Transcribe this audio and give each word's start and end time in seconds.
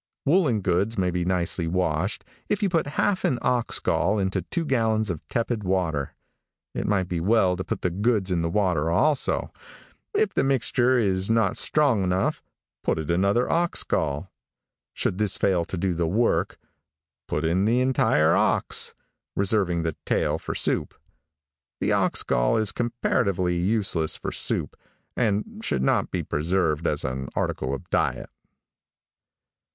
Woolen 0.25 0.61
goods 0.61 0.97
may 0.97 1.11
be 1.11 1.23
nicely 1.25 1.67
washed 1.67 2.25
if 2.49 2.63
you 2.63 2.69
put 2.69 2.87
half 2.97 3.23
an 3.23 3.37
ox 3.43 3.77
gall 3.77 4.17
into 4.17 4.41
two 4.41 4.65
gallons 4.65 5.11
of 5.11 5.21
tepid 5.29 5.63
water. 5.63 6.15
It 6.73 6.87
might 6.87 7.07
be 7.07 7.19
well 7.19 7.55
to 7.55 7.63
put 7.63 7.83
the 7.83 7.91
goods 7.91 8.31
in 8.31 8.41
the 8.41 8.49
water 8.49 8.89
also. 8.89 9.51
If 10.15 10.33
the 10.33 10.43
mixture 10.43 10.97
is 10.97 11.29
not 11.29 11.55
strong 11.55 12.03
enough, 12.03 12.41
put 12.83 12.97
in 12.97 13.11
another 13.11 13.47
ox 13.47 13.83
gall. 13.83 14.31
Should 14.95 15.19
this 15.19 15.37
fail 15.37 15.65
to 15.65 15.77
do 15.77 15.93
the 15.93 16.07
work, 16.07 16.57
put 17.27 17.45
in 17.45 17.65
the 17.65 17.79
entire 17.79 18.35
ox, 18.35 18.95
reserving 19.35 19.83
the 19.83 19.95
tail 20.07 20.39
for 20.39 20.55
soup. 20.55 20.95
The 21.79 21.91
ox 21.93 22.23
gall 22.23 22.57
is 22.57 22.71
comparatively 22.71 23.55
useless 23.55 24.17
for 24.17 24.31
soup, 24.31 24.75
and 25.15 25.61
should 25.63 25.83
not 25.83 26.09
be 26.09 26.23
preserved 26.23 26.87
as 26.87 27.03
an 27.03 27.29
article 27.35 27.71
of 27.75 27.87
diet. 27.91 28.31